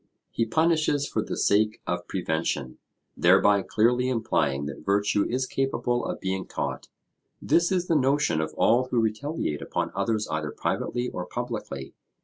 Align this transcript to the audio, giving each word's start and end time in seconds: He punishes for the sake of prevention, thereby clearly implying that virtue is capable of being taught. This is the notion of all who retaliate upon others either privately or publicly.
He 0.31 0.47
punishes 0.47 1.07
for 1.07 1.21
the 1.21 1.37
sake 1.37 1.79
of 1.85 2.07
prevention, 2.07 2.79
thereby 3.15 3.61
clearly 3.61 4.09
implying 4.09 4.65
that 4.65 4.83
virtue 4.83 5.27
is 5.29 5.45
capable 5.45 6.03
of 6.05 6.19
being 6.19 6.47
taught. 6.47 6.87
This 7.39 7.71
is 7.71 7.85
the 7.85 7.95
notion 7.95 8.41
of 8.41 8.51
all 8.55 8.85
who 8.87 8.99
retaliate 8.99 9.61
upon 9.61 9.91
others 9.93 10.27
either 10.29 10.49
privately 10.49 11.09
or 11.09 11.27
publicly. 11.27 11.93